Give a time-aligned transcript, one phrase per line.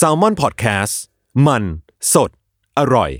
[0.00, 0.94] s a l ม o n PODCAST
[1.46, 1.62] มัน
[2.12, 2.30] สด
[2.78, 3.10] อร่อย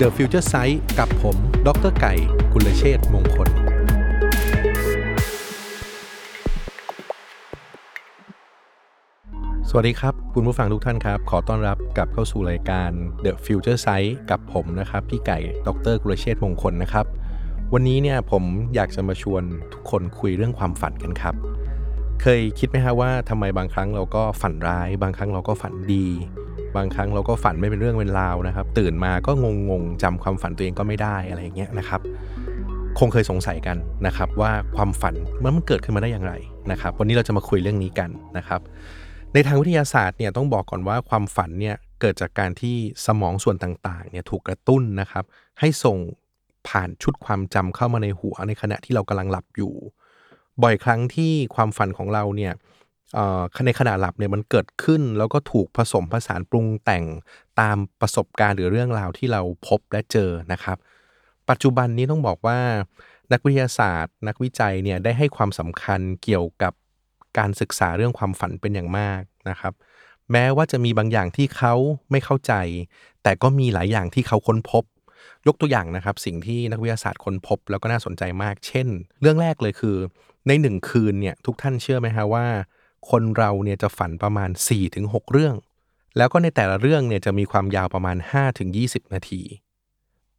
[0.00, 2.12] The Future Sight กับผม ดรไก่
[2.52, 3.48] กุลเชษมงคล
[9.68, 12.90] สวัสดีครับ คุณผู้ฟังทุกท่านครับ ขอต้อนรับกลับเข้าสู่รายการ
[13.24, 17.06] The Future Sight กับผมนะครับ พี่ไก่ ดรกุลเชษมงคลนะครับ
[17.74, 18.44] วันนี้เนี่ยผม
[18.74, 21.34] อยากจะมาชวนทุกคนคุยเรื่องความฝันกันครับ
[22.22, 26.06] เคยคิดไหมฮะว่าทำไมบางครั้งเราก็ฝันร้าย บางครั้งเราก็ฝันดี
[26.76, 32.00] บางครั้งเราก็ฝันไม่เป็นเรื่องเป็นราวนะครับ ตื่นมาก็งงงๆจำความฝันตัวเองก็ไม่ได้อะไรอย่างเงี้ยนะครับ
[32.98, 33.76] คงเคยสงสัยกัน
[34.06, 36.34] นะครับ ว่าความฝันมันเกิดขึ้นมาได้อย่างไร
[36.70, 38.60] นะครับ วันนี้เราจะมาคุยเรื่องนี้กันนะครับ
[39.34, 42.76] ในทางวิทยาศาสตร์เนี่ยต้องบอกก่อนว่าความฝันเนี่ยเกิดจากการที่
[43.06, 45.24] สมองส่วนต่างๆเนี่ยถูกกระตุ้นนะครับ
[45.60, 45.98] ให้ส่ง
[46.68, 49.74] ผ่านชุดความจำเข้ามาในหัวในขณะที่เรากำลังหลับอยู่
[50.62, 52.52] บ่อยครั้งที่ความฝันของเราเนี่ย
[53.14, 57.04] เอ่อในขณะหลับเนี่ยมันเกิดขึ้นแล้วก็ถูกผสมผสานปรุงแต่ง
[57.60, 60.78] ตามประสบการณ์หรือเรื่องราวที่เราพบและเจอนะครับ
[61.48, 62.58] ปัจจุบันนี้ต้องบอกว่า
[63.32, 66.72] นักวิทยาศาสตร์ นักวิจัยเนี่ยได้ให้ความสำคัญเกี่ยวกับ
[67.38, 69.72] การศึกษาเรื่องความฝันเป็นอย่างมากนะครับ
[70.32, 71.74] แม้ว่าจะมีบางอย่างที่เขา
[72.10, 72.52] ไม่เข้าใจ
[73.22, 74.84] แต่ก็มีหลายอย่างที่เขาค้นพบ
[75.46, 78.88] ยกตัวอย่างนะครับ สิ่งที่นักวิทยาศาสตร์ค้นพบ แล้วก็น่าสนใจมาก เช่น
[79.20, 79.96] เรื่องแรกเลยคือ
[80.48, 82.46] ในหนึ่งคืนเนี่ยทุกท่านเชื่อไหมฮะว่า
[83.10, 84.50] คนเราเนี่ยจะฝันประมาณ
[84.90, 85.54] 4-6 เรื่อง
[86.16, 88.16] แล้วก็ในแต่ละเรื่องเนี่ยจะมีความยาวประมาณ
[88.66, 89.42] 5-20 นาที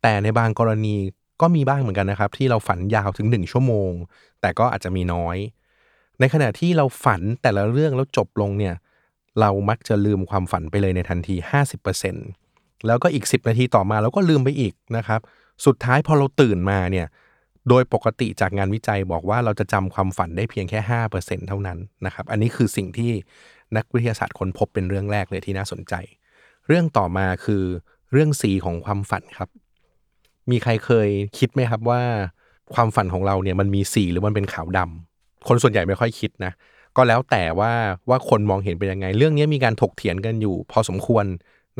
[0.01, 0.95] แต่ในบางกรณี
[1.41, 3.91] ก็มีบ้างเหมือนกันนะครับ ที่เราฝันยาวถึง 1 ชั่วโมง
[4.41, 5.37] แต่ก็อาจจะมีน้อย
[6.19, 8.75] ในขณะที่เราฝันแต่ละเรื่องแล้วจบลงเนี่ย
[9.39, 11.35] เรามักจะลืมความฝันไปเลยในทันที
[11.97, 12.46] 50%
[12.85, 15.19] แล้วก็อีก 10 นาทีต่อมาเราก็ลืมไปอีกนะครับ
[15.65, 17.07] สุดท้ายพอเราตื่นมาเนี่ย
[17.69, 20.79] โดยปกติจากงานวิจัยบอกว่าเราจะจำความฝันได้เพียงแค่
[21.13, 23.11] 5%เท่านั้นนะครับ อันนี้คือสิ่งที่
[23.75, 25.93] นักวิทยาศาสตร์ค้นพบเป็นเรื่องแรกเลยที่น่าสนใจ
[26.67, 27.63] เรื่องต่อมาคือ
[28.11, 29.49] เรื่องสีของความฝันครับ
[30.51, 32.01] มีใครเคยคิดไหมครับว่า
[32.75, 36.51] ความฝันของเราเนี่ยมันมีสีหรือมันเป็นขาวดำคนส่วนใหญ่ไม่ค่อยคิดนะ
[36.95, 37.71] ก็แล้วแต่ว่า
[38.09, 41.25] ว่าคนมองเห็นเป็นยังไง เรื่องนี้มีการถกเถียงกันอยู่ พอสมควร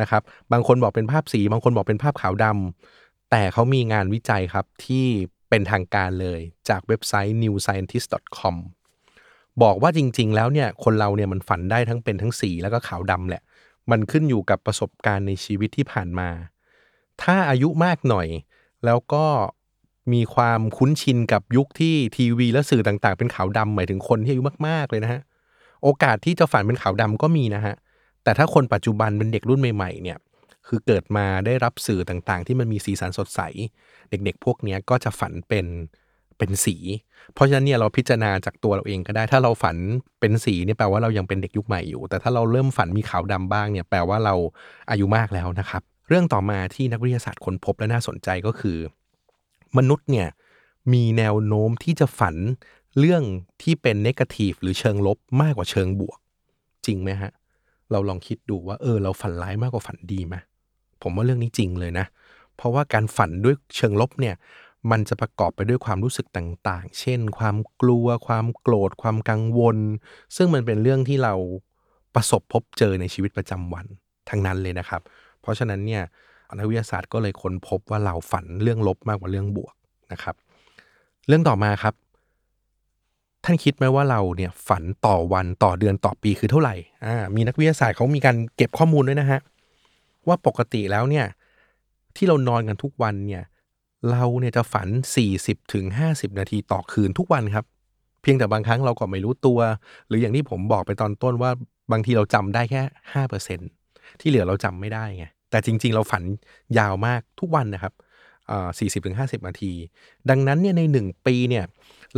[0.02, 0.22] นะครับ
[0.52, 5.06] บางคนบอกเป็นภาพสี บางคนบอกเป็นภาพขาวดำแต่เขามีงานวิจัยครับที่
[5.50, 8.56] เป็นทางการเลยจากเว็บไซต์ newscientist.com
[9.63, 13.44] บอกว่าจริง ๆ แล้วเนี่ยคนเราเนี่ยมันฝันได้ทั้งเป็นทั้งสีแล้วก็ขาวดำแหละ
[13.91, 16.30] มันขึ้นอยู่กับประสบการณ์ในชีวิตที่ผ่านมา
[17.24, 18.28] ถ้าอายุมากหน่อย
[18.86, 19.25] แล้วก็
[20.13, 25.22] มีความคุ้นชินกับยุคที่ทีวีและสื่อต่างๆ เป็นขาวดำหมายถึงคนที่อายุมากๆเลยนะฮะ
[25.84, 27.75] โอกาสที่จะฝันเป็นขาวดำก็มีนะฮะ
[28.27, 30.17] แต่ถ้าคนปัจจุบันเป็นเด็กรุ่นใหม่ๆเนี่ย
[30.67, 33.41] คือเกิดมาได้รับสื่อต่างๆ ที่มันมีสีสันสดใส
[34.09, 35.65] เด็กๆ พวกนี้ก็จะฝันเป็น
[36.38, 36.75] เป็นสี
[37.33, 39.75] เพราะฉะนั้นเนี่ยเราพิจารณาจากตัวเราเองก็ได้ ถ้าเราฝัน
[40.19, 44.35] เป็นสีเนี่ยแปลว่าเรายังเป็นเด็กยุคใหม่อยู่ แต่ถ้าเราเริ่มฝันมีขาวดำบ้างเนี่ยแปลว่าเรา
[44.89, 48.77] อายุมากแล้วนะครับ เรื่องต่อมาที่นักวิทยาศาสตร์ค้นพบและน่าสนใจก็คือ
[49.77, 50.27] มนุษย์เนี่ย
[50.94, 52.35] มีแนวโน้มที่จะฝัน
[52.99, 53.23] เรื่อง
[53.61, 56.17] ที่เป็นเนกาทีฟหรือเชิงลบมากกว่าเชิงบวก
[56.85, 57.31] จริงไหมฮะ
[57.92, 60.36] เราลองคิดดูว่าเออเราฝันร้ายมากกว่าฝันดีไหม
[61.02, 62.06] ผมว่าเรื่องนี้จริงเลยนะ
[62.56, 64.36] เพราะว่าการฝันด้วยเชิงลบเนี่ย
[64.92, 69.78] มันจะประกอบไปด้วยความรู้สึกต่างๆ เช่น ความกลัว ความโกรธ ความกังวล
[70.36, 71.34] ซึ่งมันเป็นเรื่องที่เรา
[72.16, 73.86] ประสบพบเจอในชีวิตประจำวัน
[74.30, 75.02] ทั้งนั้นเลยนะครับ
[75.42, 76.04] เพราะฉะนั้นเนี่ย
[76.58, 79.74] นักวิทยาศาสตร์ก็เลยค้นพบว่าเราฝันเรื่องลบมากกว่าเรื่องบวก
[80.12, 80.36] นะครับ
[81.28, 81.94] เรื่องต่อมาครับ
[83.50, 86.75] ท่านคิดไหมว่าเราเนี่ยฝันต่อวันต่อเดือนต่อปีคือเท่าไหร่
[87.06, 89.39] อ่ามีนักวิทยาศาสตร์เขามีการเก็บข้อมูลด้วยนะฮะ
[90.27, 91.25] ว่าปกติแล้วเนี่ย
[92.16, 93.44] ที่เรานอนกันทุกวันเนี่ย
[94.12, 94.88] เราเนี่ยจะฝัน
[95.30, 97.66] 40ถึง50นาทีต่อคืนทุกวันครับ
[98.21, 99.60] เพียงแต่บางครั้งเราก็ไม่รู้ตัว
[100.07, 101.51] หรืออย่างที่ผมบอกไปตอนต้นว่า
[101.92, 102.81] บางทีเราจำได้แค่
[103.13, 103.60] ห้าเปอร์เซ็น
[104.19, 106.24] ที่เหลือเราจำไม่ได้ไงแต่จริง ๆ เราฝัน
[106.77, 107.94] ยาวมากทุกวันนะครับ
[108.80, 109.74] สี่สิบถึงห้าสิบนาที
[110.30, 111.66] ดังนั้นเนี่ยในหนึ่งปีเนี่ย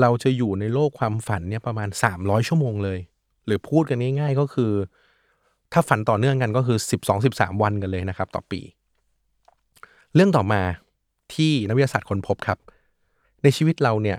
[0.02, 3.00] เราจะอยู่ในโลกความฝันเนี่ยประมาณ 300 ชั่วโมงเลย
[3.46, 4.72] หรือพูดกันง่ายๆก็คือ
[5.74, 6.78] ถ้าฝันต่อเนื่องกันก็คือ
[7.20, 8.62] 12-13 วันกันเลยนะครับ ต่อปี
[10.16, 10.62] เรื่องต่อมา
[11.34, 12.58] ที่นักวิทยาศาสตร์ค้นพบครับ
[13.44, 14.18] ในชีวิตเราเนี่ย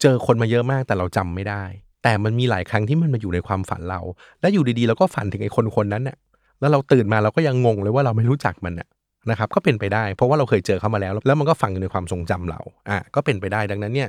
[0.00, 1.64] เจอคนมาเยอะมากแต่เราจำไม่ได้
[2.02, 4.00] แต่มันมีหลายครั้งที่มันมาอยู่ในความฝันเรา
[4.40, 6.16] และอยู่ดีๆเราก็ฝันถึงไอ้คนคนนั้นน่ะ
[6.60, 8.88] แล้วเราตื่นมาเราก็ยังงงเลยว่าเราไม่รู้จักมันน่ะ
[9.30, 14.08] นะครับก็เป็นไปได้ เพราะว่าเราเคยเจอเขามาแล้ว แล้วมันก็ฝังอยู่ในความทรงจำเราอะก็เป็นไปได้ดังนั้นเนี่ย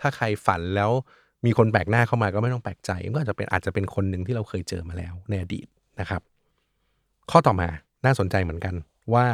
[0.00, 0.90] ถ้าใครฝันแล้ว
[1.46, 5.66] มีคนแปลกหน้าเข้ามาก็ไม่ต้องแปลกใจมันก็อาจจะเป็นอาจจะเป็นคนหนึ่งที่เราเคยเจอมาแล้วในอดีต
[6.00, 6.20] นะครับ
[7.30, 7.68] ข้อต่อมา
[8.04, 8.74] น่าสนใจเหมือนกัน
[9.14, 9.26] ว่า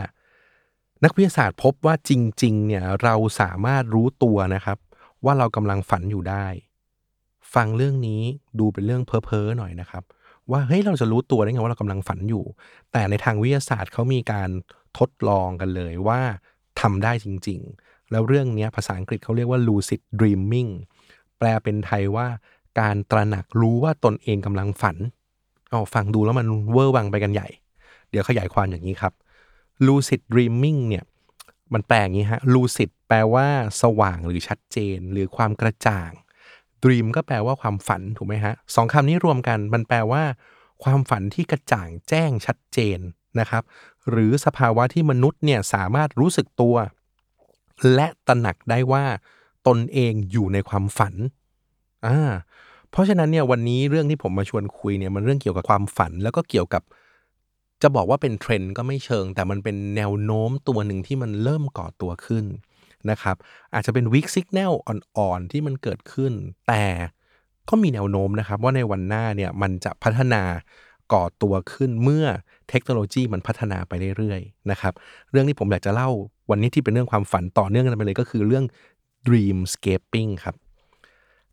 [1.04, 4.78] นักวิทยาศาสตร์พบว่าจริง ๆ เนี่ยเราสามารถรู้ตัวนะครับ
[5.24, 6.46] ว่าเรากำลังฝันอยู่ได้
[7.54, 8.22] ฟังเรื่องนี้
[8.58, 10.02] ดูเป็นเรื่องเพ้อเหน่อยนะครับ
[10.50, 12.44] ว่าเฮ้ยเราจะรู้ตัวได้ไงว่าเรากำลังฝันอยู่
[12.92, 14.50] แต่ในทางวิทยาศาสตร์เขามีการ
[14.98, 16.20] ทดลองกันเลยว่า
[16.80, 17.60] ทำได้จริง
[18.10, 20.70] แล้วเรื่องนี้ภาษาอังกฤษเขาเรียกว่า lucid dreaming
[21.38, 22.26] แปลเป็นไทยว่า
[22.80, 24.96] การตระหนักรู้ว่าตนเองกำลังฝัน
[25.70, 27.48] เอาฟังดูแล้วมันเวอร์วังไปกันใหญ่
[28.10, 29.12] เดี๋ยวขยายความอย่างนี้ครับ
[29.86, 31.04] lucid dreaming เนี่ย
[31.74, 33.46] มันแปลอย่างนี้ฮะ lucid แปลว่า
[33.82, 36.10] สว่างหรือชัดเจน หรือความกระจ่าง
[36.84, 40.22] dream ก็แปลว่าความฝันถูกไหมฮะสองคำนี้รวมกันมันแปลว่า
[40.84, 42.98] ความฝันที่กระจ่างแจ้งชัดเจน
[43.40, 43.62] นะครับ
[44.10, 46.76] หรือสภาวะที่มนุษย์เนี่ยสามารถรู้สึกตัว
[47.94, 49.04] และตระหนักได้ว่า
[49.66, 51.14] ตนเองอยู่ในความฝัน
[52.06, 52.18] อ่า
[52.90, 56.82] เพราะฉะนั้นเนี่ยวันนี้เรื่องที่ผมมาชวนคุยเนี่ยมันเรื่องเกี่ยวกับความฝันแล้วก็เกี่ยวกับ
[57.82, 62.44] จะบอกว่าเป็นเทรนด์ก็ไม่เชิง แต่มันเป็นแนวโน้มตัวหนึ่งที่มันเริ่มก่อตัวขึ้น
[63.10, 63.36] นะครับ
[63.74, 66.32] อาจจะเป็นวิกซิกแนลอ่อนๆที่มันเกิดขึ้น
[66.68, 66.84] แต่
[67.68, 70.42] ก็มีแนวโน้มนะครับว่าในวันหน้าเนี่ยมันจะพัฒนา
[71.12, 72.26] ก่อตัวขึ้นเมื่อ
[72.70, 74.92] เทคโนโลยีมันพัฒนาไปเรื่อยๆนะครับ
[75.30, 76.10] เรื่องที่ผมอยากจะเล่า
[76.50, 78.64] วันนี้ที่เป็นเรื่องความฝันต่อเนื่องกันไปเลยก็คือเรื่อง
[79.26, 80.56] dreamscaping ครับ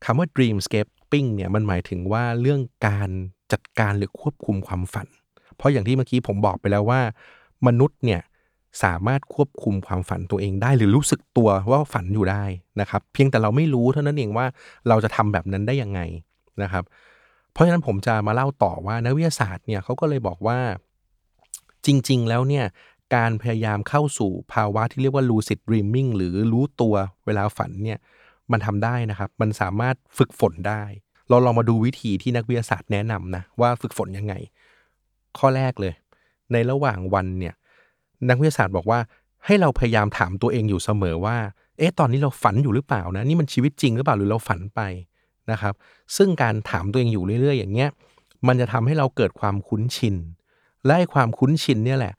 [0.06, 3.10] คำว่า dreamscaping เนี่ยมันหมายถึงว่าเรื่องการ
[3.52, 5.08] จัดการหรือควบคุมความฝัน
[5.56, 7.02] เพราะอย่างที่เมื่อกี้ผมบอกไปแล้วว่า
[7.68, 8.22] มนุษย์เนี่ย
[8.84, 12.44] สามารถควบคุมความฝันตัวเองได้ หรือรู้สึกตัวว่าฝันอยู่ได้
[12.82, 14.46] นะครับ เพียงแต่เราไม่รู้เท่านั้นเองว่า
[14.88, 16.00] เราจะทำแบบนั้นได้ยังไง
[16.64, 16.84] นะครับ
[17.52, 20.60] เพราะฉะนั้นผมจะมาเล่าต่อว่านักวิทยาศาสตร์เนี่ยเขาก็เลยบอกว่า
[21.86, 22.66] จริง ๆ แล้วเนี่ย
[23.16, 26.96] การพยายามเข้าสู่ภาวะที่เรียกว่า lucid dreaming หรือรู้ตัว
[27.26, 28.00] เวลาฝันเนี่ย
[28.52, 30.84] มันทำได้นะครับ มันสามารถฝึกฝนได้
[31.30, 34.34] เราลองมาดูวิธีที่นักวิทยาศาสตร์แนะนำนะว่าฝึกฝนยังไง
[35.38, 35.94] ข้อแรกเลย
[36.52, 37.54] ในระหว่างวันเนี่ย
[38.30, 39.00] นักวิทยาศาสตร์บอกว่า
[39.46, 41.38] ให้เราพยายามถามตัวเองอยู่เสมอว่า
[41.78, 44.82] เอ๊ะ ตอนนี้เราฝันอยู่หรือเปล่านะ นี่มันชีวิตจริงหรือเปล่าหรือเราฝันไป
[45.52, 45.74] นะครับ
[46.18, 47.90] ซึ่งการถามตัวเองอยู่เรื่อย ๆ อย่างเงี้ย
[48.48, 50.16] มันจะทำให้เราเกิดความคุ้นชิน
[50.86, 52.14] และความคุ้นชินเนี่ยแหละ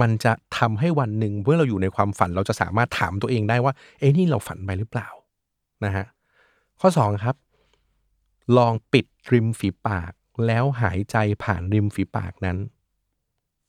[0.00, 5.08] มันจะทำให้วันหนึ่งเมื่อเราอยู่ในความฝันเราจะสามารถถามตัวเองได้ว่า เอ๊ะนี่เราฝันไปหรือเปล่า
[5.84, 6.06] นะฮะ
[6.80, 7.36] ข้อ 2 ครับ
[8.56, 10.12] ลองปิดริมฝีปาก
[10.46, 12.56] แล้วหายใจผ่านริมฝีปากนั้น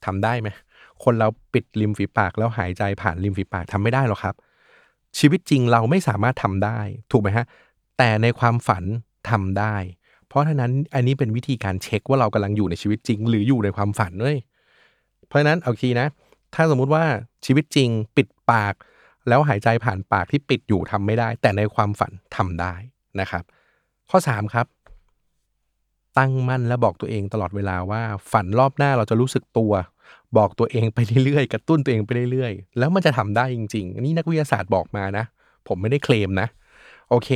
[0.05, 0.49] ทำได้ไหม
[1.03, 4.35] คนเราปิดริมฝีปาก แล้วหายใจผ่านริมฝีปากทำไม่ได้หรอกครับ
[5.19, 6.79] ชีวิตจริงเราไม่สามารถทำได้
[7.11, 7.45] ถูกไหมฮะ
[7.97, 8.83] แต่ในความฝัน
[9.29, 9.75] ทำได้
[10.27, 14.37] เพราะฉะนั้นอันนี้เป็นวิธีการเช็คว่าเรากำลังอยู่ในชีวิตจริง หรืออยู่ในความฝันเลย
[15.31, 16.07] เพราะฉะนั้นเอาทีนะ
[16.55, 17.03] ถ้าสมมุติว่า
[17.45, 18.73] ชีวิตจริงปิดปาก
[19.27, 22.73] แล้วหายใจผ่านปากที่ปิดอยู่ทำไม่ได้ แต่ในความฝันทำได้
[23.19, 23.43] นะครับ
[24.09, 24.67] ข้อ 3 ครับ
[26.17, 28.01] ตั้งมั่นและบอกตัวเองตลอดเวลาว่า
[28.31, 29.73] ฝันรอบหน้าเราจะรู้สึกตัว
[30.37, 35.25] บอกตัวเองไปเรื่อยๆกระตุ้นตัวเองไปเรื่อยๆ แล้วมันจะทำได้จริงๆนี่นักวิทยาศาสตร์บอกมานะ
[35.67, 36.47] ผมไม่ได้เคลมนะ
[37.09, 37.29] โอเค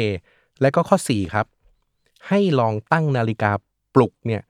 [0.62, 1.46] แล้วก็ข้อ 4 ครับ
[2.28, 3.52] ให้ลองตั้งนาฬิกา
[3.96, 4.42] ปลุกเนี่ย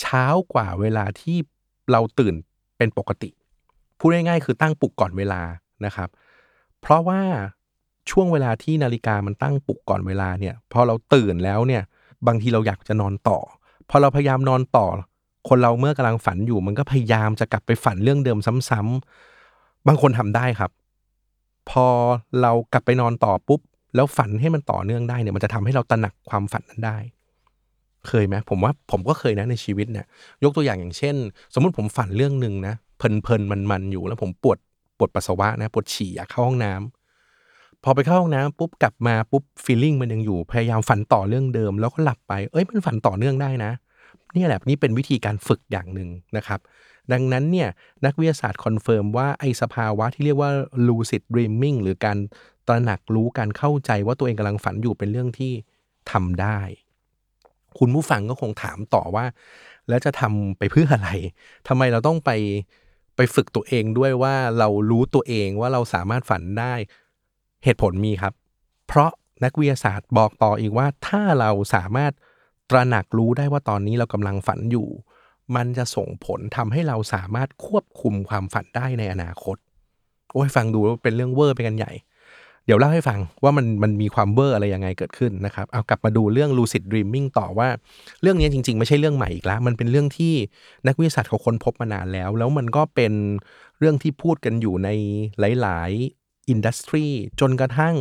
[0.00, 1.36] เช้ากว่าเวลาที่
[1.92, 2.34] เราตื่น
[2.82, 3.30] เป็นปกติ
[3.98, 5.42] พูดง่ายๆ คือตั้งปลุกก่อนเวลา
[5.84, 6.08] นะครับ
[6.80, 7.20] เพราะว่า
[8.10, 11.82] ช่วงเวลาที่นาฬิกามันตั้งปลุกก่อนเวลาเนี่ยพอเราตื่นแล้วเนี่ย
[12.26, 13.38] บางทีเราอยากจะนอนต่อ
[13.90, 14.86] พอเราพยายามนอนต่อ
[15.48, 20.70] คนเราเมื่อกำลังฝันอยู่ มันก็พยายามจะกลับไปฝันเรื่องเดิมซ้ำๆบางคนทำได้ครับ
[21.70, 21.86] พอ
[22.42, 23.60] เรากลับไปนอนต่อปุ๊บ
[23.94, 26.98] แล้วฝันให้มันต่อเนื่องได้เนี่ยมันจะทำให้เราตระหนักความฝันนั้นได้
[28.08, 30.06] เคยไหมผมว่าผมก็เคยนะในชีวิตเนี่ย
[30.44, 31.16] ยกตัวอย่างอย่างเช่น
[31.54, 34.58] สมมุติผมฝันเรื่องหนึ่งนะเพลินๆมันๆอยู่แล้วผมปวด
[34.98, 36.72] ปวดปัสสาวะนะปวดฉี่อยากเข้าห้องน้
[37.28, 43.72] พอไปเข้าห้องน้ำปุ๊บกลับมาปุ๊บ feeling มันยังอยู่พยายามฝันต่อเรื่องเดิม แล้วก็หลับไปเอ้ยมันฝันต่อเนื่องได้นะ
[44.36, 46.60] นี่แหละนี่เป็นวิธีการฝึกอย่างหนึ่งนะครับ
[47.12, 47.68] ดังนั้นเนี่ย
[48.04, 50.50] นักวิทยาศาสตร์ confirm ว่าไอสภาวะที่เรียกว่า
[50.86, 52.18] lucid dreaming หรือการ
[52.68, 55.52] ตระหนักรู้การเข้าใจว่าตัวเองกำลังฝันอยู่เป็นเรื่องที่
[56.10, 56.60] ทำได้
[57.78, 59.24] คุณผู้ฟังก็คงถามต่อว่า
[59.88, 61.10] แล้วจะทำไปเพื่ออะไร
[61.68, 62.30] ทำไมเราต้องไป
[63.16, 66.74] ไปฝึกตัวเองด้วยว่าเรารู้ตัวเองว่าเราสามารถฝันได้
[67.64, 68.32] เหตุผลมีครับ
[68.86, 69.10] เพราะ
[69.44, 72.12] นักวิทยาศาสตร์บอกต่ออีกว่าถ้าเราสามารถ
[72.70, 74.88] ตระหนักรู้ได้ว่าตอนนี้เรากำลังฝันอยู่
[75.56, 79.56] มันจะส่งผลทำให้เราสามารถควบคุมความฝันได้ในอนาคต
[80.32, 81.92] โอ้ยฟังดูเป็นเรื่องเวอร์ไปกันใหญ่
[82.66, 87.68] เดี๋ยวเล่าให้ฟังว่ามันมันมีความเบอร์อะไรยังไงเกิดขึ้นนะครับ เอากลับมาดูเรื่อง lucid dreaming ต่อว่า
[88.22, 90.34] เรื่องนี้จริง ๆ ไม่ใช่เรื่องใหม่อีกแล้ว มันเป็นเรื่องที่
[90.86, 93.12] นักวิทยาศาสตร์เขาค้นพบมานานแล้ว แล้วมันก็เป็น
[93.78, 94.88] เรื่องที่พูดกันอยู่ใน
[95.60, 95.90] หลาย
[96.20, 97.06] ๆ อินดัสทรี
[97.40, 97.94] จนกระทั่ง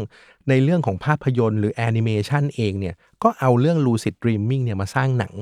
[0.50, 5.34] ในเรื่องของภาพยนตร์หรือแอนิเมชันเองเนี่ยก็เอาเรื่อง lucid dreaming เนี่ยมาสร้างหนัง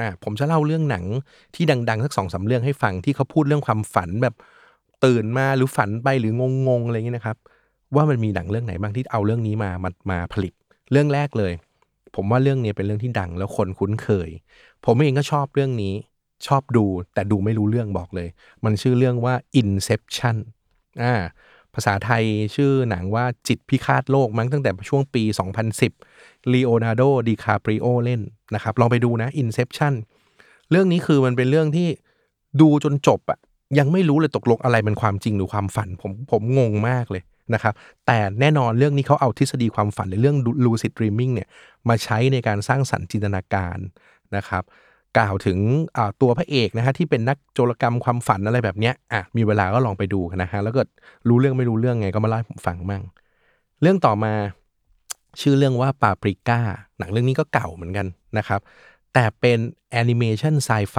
[0.00, 1.04] อ่าผมจะเล่าเรื่องหนัง
[1.54, 4.34] ที่ดัง ๆ สักสองสาเรื่องให้ฟังที่เขาพูดเรื่องความฝันแบบ
[5.04, 6.32] ตื่นมาหรือฝันไปหรือ
[6.68, 7.38] งงๆอะไรอย่างนี้นะครับ
[7.96, 10.52] ว่ามันมีหนังเรื่องไหนบ้างที่เอาเรื่องนี้มามามาผลิต
[10.92, 11.52] เรื่องแรกเลย
[12.14, 14.30] ผมว่าเรื่องนี้เป็นเรื่องที่ดังแล้วคนคุ้นเคย
[14.84, 15.94] ผมเองก็ชอบเรื่องนี้
[16.46, 16.84] ชอบดู
[17.14, 18.28] แต่ดูไม่รู้เรื่องบอกเลย
[18.64, 20.36] มันชื่อเรื่องว่า Inception
[21.02, 21.14] อ่า
[21.74, 22.24] ภาษาไทย
[22.54, 25.22] ชื่อหนังว่าจิตพิฆาตโลกมั้งตั้งแต่ช่วงปี
[25.88, 28.20] 2010ลีโอนาร์โดดิคาปริโอเล่น
[28.54, 29.94] นะครับ ลองไปดูนะ Inception
[30.70, 31.88] เรื่องนี้คือมันเป็นเรื่องที่
[32.60, 33.38] ดูจนจบอะ
[33.78, 37.22] ยังไม่รู้เลยตกลงอะไรเป็นความจริงหรือความฝัน ผมผมงงมากเลย
[37.54, 37.74] นะครับ
[38.06, 41.48] แต่แน่นอนเรื่องนี้เขาเอาทฤษฎีความฝันในเรื่อง lucid dreaming เนี่ย
[41.88, 43.78] มาใช้ในการสร้างสรรค์จินตนาการ
[44.36, 44.64] นะครับ
[45.18, 45.58] กล่าวถึง
[46.22, 50.80] ตัวพระเอกนะฮะที่เป็นนักโจรกรรมความฝันอะไรแบบเนี้ยอะมีเวลาก็ลองไปดูนะฮะแล้วก็
[51.28, 53.02] รู้เรื่องไม่รู้เรื่องไงก็มาเล่าให้ผมฟังมั่ง
[53.82, 54.32] เรื่องต่อมา
[55.40, 56.60] ชื่อเรื่องว่าปาปริก้า
[56.98, 58.06] หนังเรื่องนี้ก็เก่าเหมือนกัน
[58.38, 58.60] นะครับ
[59.14, 59.58] แต่เป็น
[59.90, 60.98] แอนิเมชันไซไฟ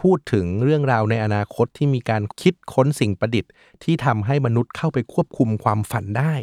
[0.00, 3.50] พูดถึงเรื่องราวในอนาคตที่มีการคิดค้นสิ่งประดิษฐ์
[3.84, 6.34] ที่ทำให้มนุษย์เข้าไปควบคุมความฝันได้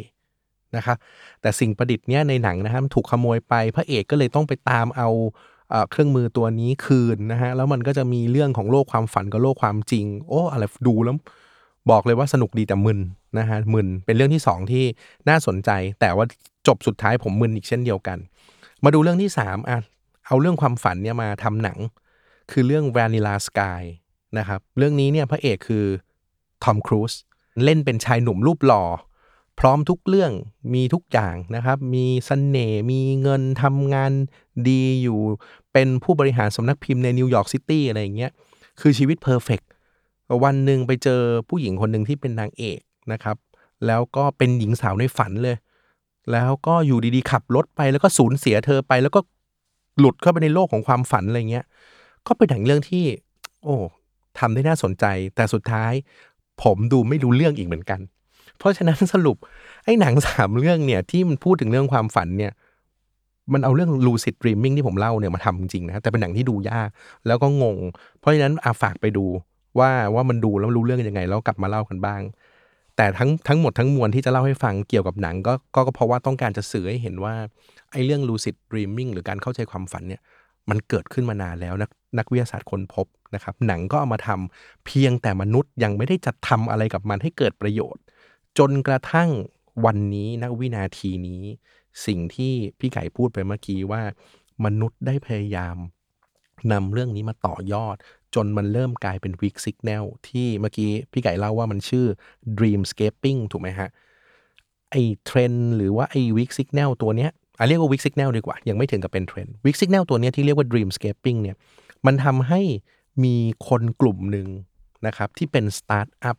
[0.76, 0.96] นะครับ
[1.40, 5.08] แต่สิ่งประดิษฐ์เนี้ยในหนังนะฮะถูกขโมยไปพระเอกก็เลยต้องไปตามเอา
[5.90, 11.16] เครื่องมือตัวนี้คืนนะฮะแล้วมันก็จะมีเรื่องของโลกความฝันกับโลกความจริง โอ้อะไรดูแล้ว
[11.90, 12.98] บอกเลยว่าสนุกดีแต่มึน
[13.38, 14.84] นะฮะมึนเป็นเรื่องที่สองที่
[15.28, 16.26] น่าสนใจ แต่ว่า
[16.66, 18.18] จบสุดท้ายผมมึนอีกเช่นเดียวกัน
[18.84, 19.78] มาดูเรื่องที่สามอะ
[20.26, 21.78] เอาเรื่องความฝันเนี่ยมาทำหนัง
[22.50, 23.82] คือเรื่อง Vanilla Sky
[24.38, 25.84] นะครับ เรื่องนี้เนี่ยพระเอกคือ
[26.64, 27.12] ทอมครูซ
[27.64, 28.84] เล่นเป็นชายหนุ่มรูปหล่อ
[29.60, 30.32] พร้อมทุกเรื่อง
[30.74, 34.12] มีทุกอย่างนะครับ มีเสน่ห์มีเงินทำงาน
[34.68, 35.20] ดีอยู่
[35.72, 38.32] เป็นผู้บริหารสำนักพิมพ์ในนิวยอร์กซิตี้อะไรอย่างเงี้ย
[38.80, 39.60] คือชีวิต perfect
[40.44, 42.80] วันหนึ่งไปเจอผู้หญิงคนหนึ่งที่เป็นนางเอก
[43.12, 43.36] นะครับ
[43.86, 45.56] แล้วก็เป็นหญิงสาวในฝันเลย
[46.32, 49.20] แล้วก็อยู่ดีๆขับรถไปแล้วก็สูญเสียเธอไป แล้วก็
[49.98, 51.64] หลุดเข้าไปในโลกของความฝันอะไรเงี้ย
[52.26, 53.04] ก็เป็นหนังเรื่องที่
[53.62, 53.76] โอ้
[54.38, 55.04] ทำได้น่าสนใจ
[55.36, 55.92] แต่สุดท้าย
[56.62, 58.00] ผมดูไม่รู้เรื่องอีกเหมือนกัน
[58.58, 59.36] เพราะฉะนั้นสรุป
[59.84, 62.52] ไอ้หนังสามเรื่องเนี่ยที่มันพูดถึงเรื่องความฝันเนี่ย
[63.52, 66.88] มันเอาเรื่อง lucid dreaming ที่ผมเล่าเนี่ยมาทำจริงนะ แต่เป็นหนังที่ดูยาก
[67.26, 67.78] แล้วก็งง
[68.18, 69.24] เพราะฉะนั้นอาฝากไปดู
[69.78, 72.22] ว่าว่ามันดูแล้วรู้เรื่องยังไง แล้วกลับมาเล่ากันบ้าง
[72.96, 77.34] แต่ทั้งทั้งหมดทั้งมวลที่จะเล่าให้ฟังเกี่ยวกับหนังก็ก็เพราะว่าต้องการจะสื่อให้เห็นว่า
[77.92, 80.20] ไอ้เรื่อง lucid dreaming หรือการเข้าใจความฝันเนี่ย
[80.70, 88.02] มันเกิดขึ้นมานานแล้วนัก นักวิทยาศาสตร์ค้นพบนะครับหนังก็เอามาทำเพียงแต่มนุษย์ยังไม่ได้จะทำอะไรกับมันให้เกิดประโยชน์
[88.58, 89.30] จนกระทั่ง
[89.84, 91.42] วันนี้นักวินาทีนี้
[92.06, 94.02] สิ่งที่พี่ไก่พูดไปเมื่อกี้ว่า
[94.64, 95.76] มนุษย์ได้พยายาม
[96.72, 97.96] นำเรื่องนี้มาต่อยอด
[98.34, 102.06] จนมันเริ่มกลายเป็นวิกซิกแนลที่เมื่อกี้พี่ไก่เล่าว่ามันชื่อ
[102.58, 103.88] dreamscaping ถูกไหมฮะ
[104.90, 111.56] ไอเทรนหรือว่าไอ weak signal ตัวเนี้ยอ่าเรียกว่า weak signal ดีกว่า ยังไม่ถึงกับเป็น trend weak signal ตัวเนี้ยที่เรียกว่า Dreamscaping เนี่ย
[112.06, 112.60] มันทำให้
[113.24, 113.36] มี
[113.68, 114.48] คนกลุ่มหนึ่ง
[115.06, 116.36] นะครับที่เป็นสตาร์ทอัพ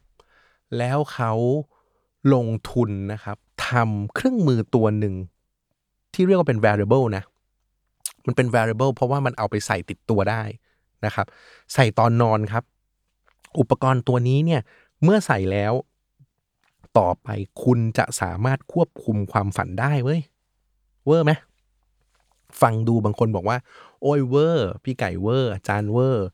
[0.78, 1.34] แล้วเขา
[2.34, 3.38] ลงทุนนะครับ
[3.70, 5.16] ทำเครื่องมือตัวหนึ่ง
[6.14, 7.24] ที่เรียกว่าเป็น wearable นะ
[8.26, 10.44] มันเป็น variable เพราะว่ามันเอาไปใส่ติดตัวได้
[11.06, 11.26] นะครับ
[11.74, 12.64] ใส่ตอนนอนครับ
[13.60, 14.62] อุปกรณ์ตัวนี้เนี่ย
[15.04, 15.74] เมื่อใส่แล้ว
[16.98, 17.28] ต่อไป
[17.64, 20.22] คุณจะสามารถควบคุมความฝันได้เว้ย
[21.06, 21.32] เวอร์ไหม
[22.62, 23.58] ฟังดูบางคนบอกว่า
[24.02, 26.28] โอ้ยเวอร์ พี่ไก่เวอร์จารย์เวอร์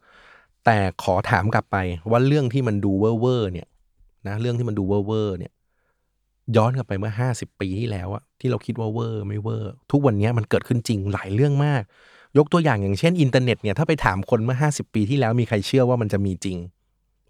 [0.66, 1.78] แต่ขอถามกลับไป
[2.12, 3.68] ว่าเรื่องที่มันดูเวอร์เวอร์เนี่ย
[4.28, 5.52] นะเรื่องที่มันดูเวอร์เวอร์เนี่ย
[6.56, 11.82] ย้อนกลับไปเมื่อห้าสิบปีที่แล้วอะที่เราคิดว่าเวอร์ไม่เวอร์ ทุกวันนี้มันเกิดขึ้นจริงหลายเรื่องมาก
[12.38, 16.58] ยกตัวอย่างอย่างเช่นอินเทอร์เน็ตเนี่ยถ้าไปถามคนเมื่อห้าสิบปีที่แล้วมีใครเชื่อว่ามันจะมีจริง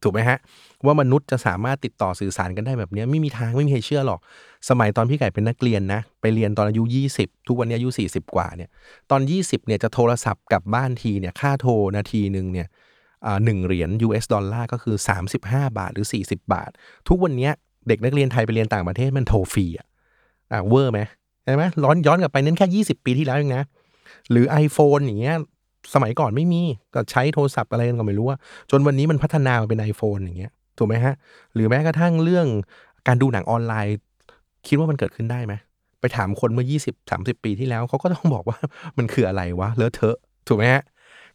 [0.03, 0.37] ถูกไหมฮะ
[0.85, 4.19] ว่ามนุษย์จะสามารถติดต่อสื่อสารกันได้แบบนี้ไม่มีทางไม่มีใครเชื่อหรอก
[4.69, 6.83] สมัยตอนพี่ไก่เป็นนักเรียนนะ ไปเรียนตอนอายุ
[7.15, 8.69] 20 ทุกวันนี้อายุ 40 กว่าเนี่ย
[9.11, 12.67] ตอน 20เนี่ยจะโทรศัพท์กลับบ้านทีเนี่ยค่าโทรนาทีหนึ่งเนี่ย
[13.45, 14.95] หนึ่งเหรียญ US ดอลลาร์ก็คือ
[15.35, 16.69] 35 บาทหรือ 40 บาท
[17.07, 17.49] ทุกวันนี้
[17.87, 19.87] เด็กนักเรียนไทยไปเรียนต่างประเทศมันโทรฟรีอะ
[20.51, 20.99] อะเวอร์ไหม
[21.45, 23.63] ใช่ไหมร้อนย้อนกลับไปนั้นแค่ 20 ปีที่แล้วเองนะ
[24.31, 25.35] หรือ iPhone อย่างเงี้ย
[25.93, 26.61] สมัยก่อนไม่มี
[26.93, 28.37] ก็ใช้โทรศัพท์อะไรกันก็ไม่รู้ว่า
[28.71, 31.13] จนวันนี้มันพัฒนามาเป็น iPhone อย่างเงี้ยถูกไหมฮะ
[31.53, 32.47] หรือแม้กระทั่งเรื่อง
[33.07, 33.95] การดูหนังออนไลน์
[34.67, 35.53] คิดว่ามันเกิดขึ้นได้ไหม
[35.99, 38.57] ไปถามคนเมื่อ 20 30 ปีที่แล้วเขาก็ต้องบอกว่า
[38.97, 40.17] มันคืออะไรวะเลอะเทอะ
[40.47, 40.83] ถูกไหมฮะ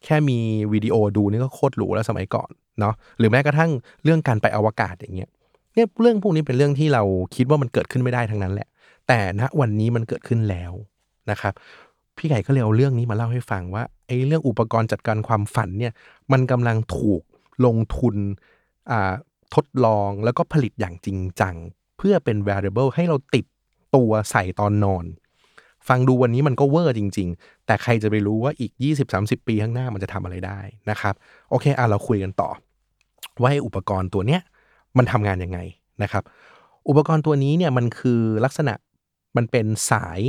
[0.04, 0.38] แค่มี
[0.72, 3.70] วิดีโอดูนี่ก็โคตรหรูแล้วสมัยก่อนเนาะหรือแม้กระทั่ง
[4.04, 5.30] เรื่องการไปอวกาศอย่างเงี้ย
[5.74, 7.02] เนี่ยเรื่องพวกนี้เป็นเรื่องที่เรา
[7.36, 8.68] คิดว่ามันเกิดขึ้นไม่ได้ทั้งนั้นแหละ
[9.08, 10.72] แต่ณวันนี้มันเกิดขึ้นแล้ว
[11.30, 11.52] นะครับ
[12.16, 15.92] พี่ไก่ก็เลยเอาเรื่องนี้มาเล่าให้ฟังว่า ไอ้เรื่องอุปกรณ์จัดการความฝันเนี่ย
[16.32, 17.22] มันกำลังถูก
[17.64, 18.16] ลงทุน
[19.54, 21.54] ทดลองแล้วก็ผลิตอย่างจริงจัง
[21.98, 23.44] เพื่อเป็น variable ให้เราติด
[23.94, 25.04] ตัวใส่ตอนนอน
[25.88, 28.72] ฟังดูวันนี้มันก็เวอร์จริง ๆ แต่ใครจะไปรู้ว่าอีก
[29.10, 31.14] 20-30 ปีข้างหน้ามันจะทำอะไรได้นะครับ
[31.50, 32.50] โอเคอะเราคุยกันต่อ
[33.42, 34.40] ว่าอุปกรณ์ตัวเนี้ย
[34.96, 35.58] มันทำงานยังไง
[36.02, 36.22] นะครับ
[36.88, 38.74] อุปกรณ์ตัวนี้เนี่ยมันคือลักษณะ
[39.36, 40.20] มันเป็นสาย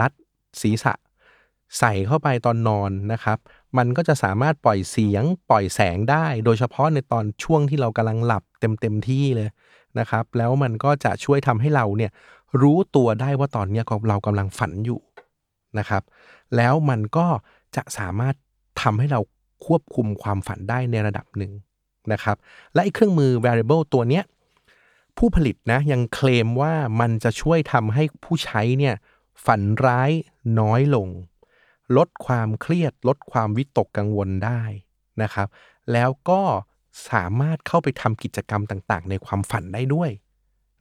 [0.00, 0.12] รัด
[0.60, 0.92] ศีรษะ
[1.78, 3.38] ใส่เข้าไปตอนนอนนะครับ
[3.78, 9.48] มันก็จะสามารถปล่อยเสียงปล่อยแสงได้ โดยเฉพาะในตอนช่วงที่เรากำลังหลับเต็มเต็มที่เลย
[9.98, 12.10] นะครับ แล้วมันก็จะช่วยทำให้เราเนี่ย
[12.62, 15.00] รู้ตัวได้ว่าตอนนี้เรากำลังฝันอยู่
[15.78, 16.02] นะครับ
[16.56, 17.26] แล้วมันก็
[17.76, 18.34] จะสามารถ
[18.82, 19.20] ทำให้เรา
[19.66, 21.52] ควบคุมความฝันได้ในระดับหนึ่ง
[22.12, 22.36] นะครับ
[22.74, 24.24] และไอ้เครื่องมือ variable ตัวเนี้ย
[25.16, 28.94] ผู้ผลิตนะยังเคลมว่ามันจะช่วยทำให้ผู้ใช้เนี่ย
[29.46, 30.10] ฝันร้าย
[30.60, 31.08] น้อยลง
[31.96, 34.62] ลดความเครียด ลดความวิตกกังวลได้
[35.22, 35.48] นะครับ
[35.92, 36.42] แล้วก็
[37.10, 40.10] สามารถเข้าไปทำกิจกรรมต่างๆ ในความฝันได้ด้วย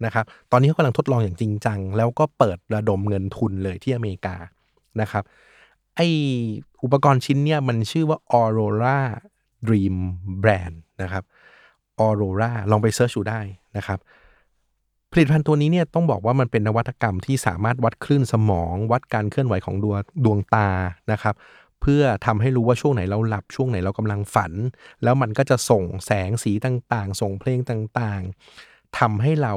[0.06, 4.36] นะครับ ตอนนี้เขากำลังทดลองอย่างจริงจัง แล้วก็เปิดระดมเงินทุนเลยที่อเมริกา
[5.02, 5.24] นะครับ
[5.96, 6.02] ไอ
[6.84, 9.00] อุปกรณ์ชิ้นเนี่ยมันชื่อว่า Aurora
[9.68, 9.96] Dream
[10.44, 11.24] Brand นะครับ
[12.06, 13.42] Aurora ลองไปเซิร์ชดูได้
[13.78, 14.00] นะครับ
[15.12, 20.70] ผลิตภัณฑ์ตัวนี้เนี่ยต้องบอกว่ามันเป็นนวัตกรรมที่สามารถวัดคลื่นสมอง วัดการเคลื่อนไหวของดวงดวงตา
[21.12, 21.36] นะครับ
[21.82, 24.54] เพื่อทำให้รู้ว่าช่วงไหนเราหลับช่วงไหนเรากำลังฝัน
[25.04, 29.54] แล้วมันก็จะส่งแสงสีต่างๆ ส่งเพลงต่างๆทำให้เรา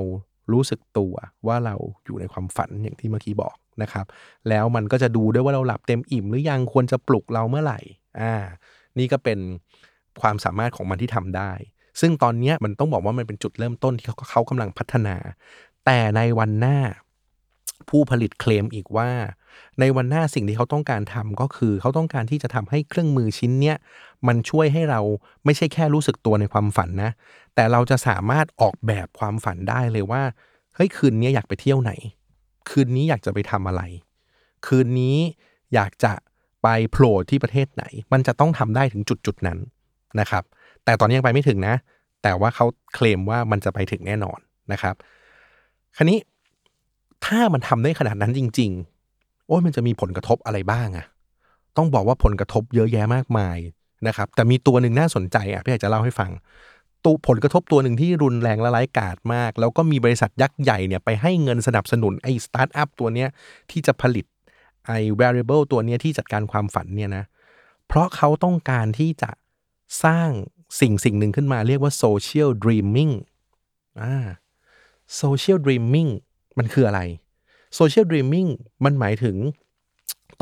[0.53, 1.15] รู้สึกตัว
[1.47, 4.07] ว่าเราอยู่ในความฝันอย่างที่เมื่อกี้บอกนะครับ
[4.49, 7.81] แล้วมันก็จะดูด้วยว่าเราหลับเต็มอิ่ม หรือยังควรจะปลุกเราเมื่อไหร่
[8.21, 8.35] อ่า
[8.99, 9.39] นี่ก็เป็น
[10.21, 11.53] ความสามารถของมันที่ทำได้
[12.01, 15.17] ซึ่งตอนนี้มันต้องบอกว่ามันเป็นจุดเริ่มต้นที่เขาเขากำลังพัฒนา
[15.85, 16.79] แต่ในวันหน้า
[17.89, 19.11] ผู้ผลิตเคลมอีกว่า
[19.81, 23.77] ในวันหน้าสิ่งที่เขาต้องการทำก็คือเขาต้องการที่จะทำให้เครื่องมือชิ้นเนี้ย
[24.27, 25.01] มันช่วยให้เรา
[25.45, 27.11] ไม่ใช่แค่รู้สึกตัวในความฝันนะ
[27.55, 30.23] แต่เราจะสามารถออกแบบความฝันได้เลยว่า
[30.75, 31.93] เฮ้ยคืนนี้อยากไปเที่ยวไหน
[32.71, 33.83] คืนนี้อยากจะไปทำอะไร
[34.67, 35.17] คืนนี้
[35.75, 36.13] อยากจะ
[36.63, 39.59] ไปโผล่ที่ประเทศไหน มันจะต้องทำได้ถึงจุดจุดนั้น
[40.21, 40.45] นะครับ
[40.85, 41.75] แต่ตอนนี้ยังไปไม่ถึงนะ
[42.23, 44.39] แต่ว่าเขาเคลมว่ามันจะไปถึงแน่นอน
[44.73, 44.95] นะครับ
[45.97, 46.19] คราวนี้
[47.27, 48.71] ถ้ามันทำได้ขนาดนั้นจริง
[49.09, 51.07] ๆ โอ้ยมันจะมีผลกระทบอะไรบ้างอะ
[51.77, 53.59] ต้องบอกว่าผลกระทบเยอะแยะมากมาย
[54.07, 56.31] นะครับ แต่มีตัวหนึ่งน่าสนใจอะพี่อยากจะเล่าให้ฟัง
[57.05, 63.29] ตัวผลกระทบตัวหนึ่งที่รุนแรงและร้ายกาจมาก แล้วก็มีบริษัทยักษ์ใหญ่เนี่ยไปให้เงินสนับสนุนไอ้สตาร์ทอัพตัวเนี้ย
[63.71, 64.27] ที่จะผลิต
[64.87, 67.25] ไอ้ variable ตัวเนี้ยที่จัดการความฝันเนี่ยนะ
[67.87, 69.31] เพราะเขาต้องการที่จะ
[70.05, 70.31] สร้าง
[70.81, 73.13] สิ่งสิ่งหนึ่งขึ้นมาเรียกว่า social dreaming
[74.03, 74.15] อ่า
[75.21, 76.11] social dreaming
[76.59, 77.01] มันคืออะไร
[77.79, 78.49] social dreaming
[78.85, 79.37] มันหมายถึง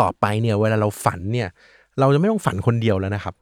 [0.01, 1.49] ต่อไปเนี่ยเวลาเราฝันเนี่ย
[2.01, 3.35] เราจะไม่ต้องฝันคนเดียวแล้วนะครับ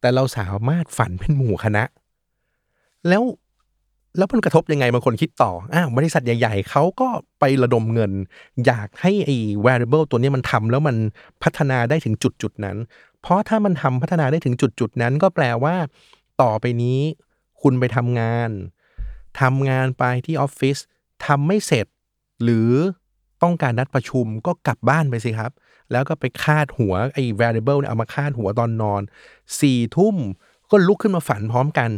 [0.00, 1.84] แต่เราสามารถฝันเป็นหมู่คณะ
[3.08, 3.22] แล้ว
[4.16, 7.08] แล้วมันกระทบยังไงบางคนคิดต่อ อ้าวบริษัทใหญ่ ๆ เขาก็
[7.40, 8.12] ไประดมเงิน
[8.66, 10.96] อยากให้ไอ้ variable ตัวนี้มันทำแล้วมัน
[11.42, 12.76] พัฒนาได้ถึงจุดจุดนั้น
[13.20, 15.76] เพราะถ้ามันทำพัฒนาได้ถึงจุดจุดนั้น ก็แปลว่า
[16.42, 17.00] ต่อไปนี้
[17.62, 18.50] คุณไปทำงาน
[19.40, 20.76] ทำงานไปที่ออฟฟิศ
[21.26, 21.86] ทำไม่เสร็จ
[22.42, 22.70] หรือ
[23.42, 25.52] ต้องการนัดประชุมก็กลับบ้านไปสิครับ
[25.92, 29.02] แล้วก็ไปคาดหัวไอ้ variable เนี่ยเอามาคาดหัวตอนนอน
[29.60, 30.16] สี่ทุ่ม
[30.70, 31.90] ก็ลุกขึ้นมาฝันพร้อมกัน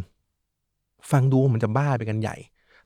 [1.10, 2.36] ฟังดูมันจะบ้าไปกันใหญ่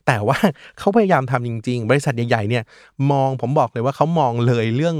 [0.05, 0.37] แต่ว่า
[0.79, 2.63] เขาพยายามทำจริง ๆ บริษัทใหญ่ๆเนี่ย
[3.11, 4.97] มองผมบอกเลยว่าเขามองเลยเรื่อง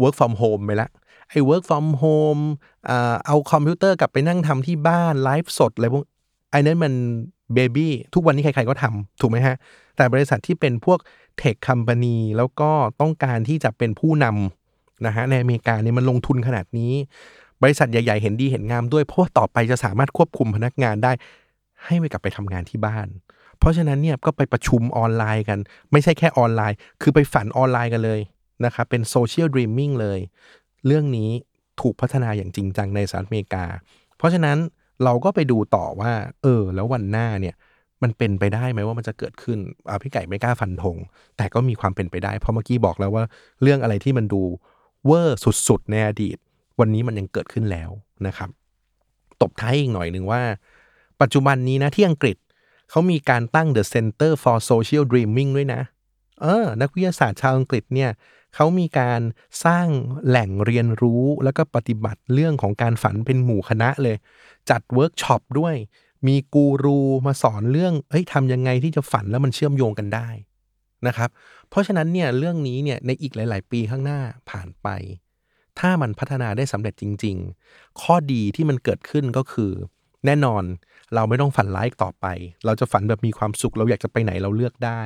[0.00, 0.90] work from home ไปแล้ว
[1.30, 2.42] ไอ้ work from home
[3.26, 6.04] เอาคอมพิวเตอร์กลับไปนั่งทำที่บ้านไลฟ์สดอะไรพวก
[6.50, 6.92] ไอ้นั้นมัน
[7.54, 9.56] baby ทุกวันนี้ใครๆก็ทำถูกไหมฮะ
[9.96, 10.98] แต่บริษัทที่เป็นพวก
[11.38, 16.92] tech company แล้วก็ต้องการที่จะเป็นผู้นำนะฮะในอเมริกาเนี่ยมันลงทุนขนาดนี้
[17.62, 21.12] บริษัทใหญ่ ๆ เห็นดีเห็นงามด้วย เพราะต่อไปจะสามารถควบคุมพนักงานได้
[21.84, 23.06] ให้ไปกลับไปทำงานที่บ้าน
[23.58, 25.58] เพราะฉะนั้นเนี่ยก็ไปประชุมออนไลน์กัน
[25.92, 28.20] ไม่ใช่แค่ออนไลน์ คือไปฝันออนไลน์กันเลย
[28.64, 30.18] นะครับเป็น social dreaming เลย
[30.86, 31.30] เรื่องนี้
[31.80, 33.64] ถูกพัฒนาอย่างจริงจังในสหรัฐอเมริกา
[34.16, 34.58] เพราะฉะนั้น
[35.04, 37.54] เราก็ไปดูต่อว่า เออ แล้ววันหน้าเนี่ย
[38.02, 40.96] มันเป็นไปได้ไหมว่ามันจะเกิดขึ้นอาพี่ไก่ไม่กล้าฟันธง
[41.36, 43.24] แต่ก็มีความเป็นไปได้ เพราะเมื่อกี้บอกแล้วว่า
[43.62, 44.42] เรื่องอะไรที่มันดู
[45.06, 46.36] เวอร์สุดๆในอดีต
[46.80, 47.90] วันนี้มันยังเกิดขึ้นแล้ว
[48.26, 48.50] นะครับ
[49.40, 50.42] ตบท้ายอีกหน่อยหนึ่งว่า
[51.20, 52.36] ปัจจุบันนี้นะที่อังกฤษ
[52.90, 55.82] เขามีการตั้ง The Center for Social Dreaming ด้วยนะ
[56.42, 58.10] เออ นักวิทยาศาสตร์ชาวอังกฤษเนี่ย
[58.56, 59.20] เขามีการ
[59.64, 59.88] สร้าง
[60.26, 64.16] แหล่งเรียนรู้แล้วก็ปฏิบัติเรื่องของการฝันเป็นหมู่คณะเลย
[64.70, 65.74] จัดเวิร์กช็อปด้วย
[66.26, 70.28] มีกูรูมาสอนเรื่องเฮ้ยทำยังไงที่จะฝันแล้วมันเชื่อมโยงกันได้
[71.06, 71.30] นะครับ
[71.68, 74.88] เพราะฉะนั้นเนี่ยเรื่องนี้เนี่ยในอีกหลาย ๆ ปีข้างหน้าผ่านไป
[75.78, 77.36] ถ้ามันพัฒนาได้สำเร็จจริง
[77.70, 79.72] ๆ ข้อดีที่มันเกิดขึ้นก็คือ
[80.26, 80.62] แน่นอน
[81.14, 82.26] เราไม่ต้องฝันร้ายต่อไป
[82.64, 85.02] เราจะฝันแบบมีความสุขเราอยากจะไปไหนเราเลือกได้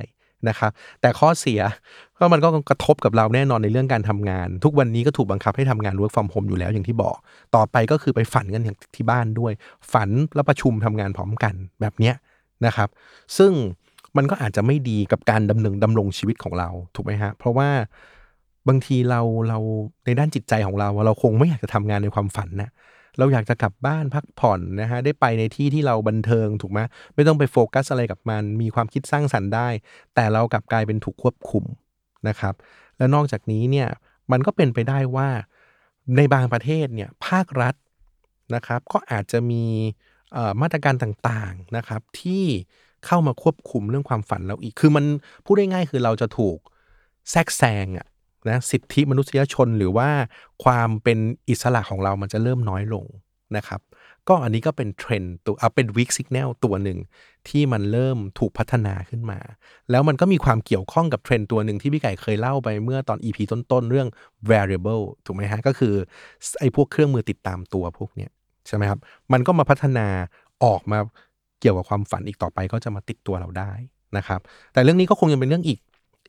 [0.49, 1.61] นะครับแต่ข้อเสีย
[2.19, 7.17] ก็มันก็กระทบกับเราแน่นอนในเรื่องการทำงาน ทุกวันนี้ก็ถูกบังคับให้ทำงาน work from home อยู่แล้วอย่างที่บอก
[7.57, 9.53] ต่อไปก็คือไปฝันกันอย่างที่บ้านด้วย
[9.93, 12.15] ฝันแล้วประชุมทำงานพร้อมกันแบบเนี้ย
[12.67, 12.89] นะครับ
[13.39, 13.53] ซึ่ง
[14.17, 17.69] มันก็อาจจะไม่ดีกับการดำเนินดำรงชีวิตของเราถูกไหมฮะเพราะว่า
[18.69, 19.59] บางทีเราเรา
[20.05, 22.71] ในด้านจิตใจของเรา เราคงไม่อยากจะทำงานในความฝันนะ
[23.19, 26.81] เราอยากจะกลับบ้านพักผ่อนนะฮะได้ไปในที่ที่เราบันเทิงถูกไหม
[27.15, 29.69] ไม่ต้องไปโฟกัสอะไรกับมัน มีความคิดสร้างสรรค์ได้
[30.15, 31.65] แต่เรากลับกลายเป็นถูกควบคุม
[32.29, 32.55] นะครับ
[32.99, 33.89] และนอกจากนี้เนี่ย
[34.33, 35.29] มันก็เป็นไปได้ว่า
[36.17, 37.75] ในบางประเทศเนี่ยภาครัฐ
[38.55, 39.65] นะครับก็อาจจะมี
[40.63, 42.45] มาตรการต่างๆนะครับที่
[43.07, 45.05] เข้ามาควบคุมเรื่องความฝันเราอีก คือมัน
[45.45, 46.59] พูดได้ง่ายคือเราจะถูก
[47.31, 48.07] แทรกแซงอะ
[48.49, 50.09] นะสิทธิมนุษยชนหรือว่า
[50.65, 53.05] ความเป็นอิสระของเรามันจะเริ่มน้อยลง
[53.57, 53.81] นะครับ
[54.29, 56.99] ก็อันนี้ก็เป็นเทรนด์ตัวเอาเป็น weak signal ตัวหนึ่ง
[57.49, 59.39] ที่มันเริ่มถูกพัฒนาขึ้นมา
[59.91, 64.09] แล้วมันก็มีความเกี่ยวข้องกับเทรนด์ตัวหนึ่งที่พี่ไก่เคยเล่าไปเมื่อตอน EP ต้นๆ เรื่อง
[64.51, 65.95] wearable ถูกไหมฮะ ก็คือ
[66.61, 68.31] ไอ้พวกเครื่องมือติดตามตัวพวกเนี้ย
[68.67, 68.99] ใช่ไหมครับ
[69.33, 70.07] มันก็มาพัฒนา
[70.65, 70.99] ออกมา
[71.61, 73.73] เกี่ยวกับความฝันอีกต่อไปก็จะมาติดตัวเราได้
[74.17, 74.41] นะครับ
[74.73, 75.79] แต่เรื่องนี้ก็คงยังเป็นเรื่องอีก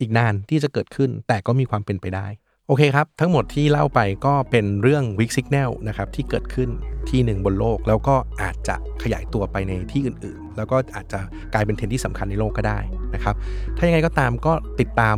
[0.01, 2.27] อีกนานที่จะเกิดขึ้น แต่ก็มีความเป็นไปได้
[2.67, 6.69] โอเคครับ ทั้งหมดที่เล่าไปก็เป็นเรื่อง Weak Signal นะครับที่เกิดขึ้น
[7.09, 11.19] ที่หนึ่งบนโลก แล้วก็อาจจะขยายตัวไปในที่อื่นๆ แล้วก็อาจจะ
[11.53, 12.79] กลายเป็นเทรนที่สำคัญในโลกก็ได้
[13.13, 13.35] นะครับ
[13.77, 15.17] ถ้ายังไงก็ตามก็ติดตาม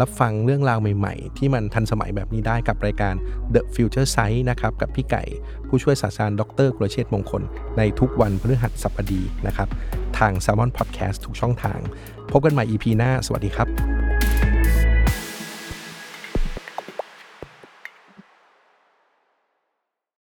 [0.00, 3.14] รับฟังเรื่องราวใหม่ๆ ที่มันทันสมัยแบบนี้ได้กับรายการ
[3.54, 5.22] The Future Sight นะครับ กับพี่ไก่
[5.68, 7.42] ผู้ช่วยศาสตราจารย์ดรกุลเชษมงคล
[7.78, 9.68] ในทุกวันพฤหัสบดีนะครับ
[10.18, 11.78] ทาง s ซ l m o n Podcast ทุกช่องทาง
[12.30, 13.95] พบกันใหม่ EP หน้า สวัสดีครับ